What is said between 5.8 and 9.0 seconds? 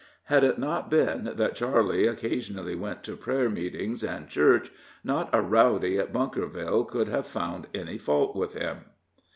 at Bunkerville could have found any fault with him.